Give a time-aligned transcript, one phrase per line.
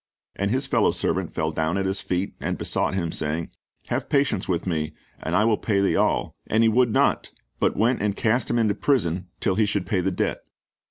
[0.35, 3.51] And his fellow servant fell down at his feet, and besought him, saying.
[3.89, 6.35] Have patience with me, and I will pay thee all.
[6.47, 10.01] And he would not; but went and cast him into prison, till he should pay
[10.01, 10.41] the debt.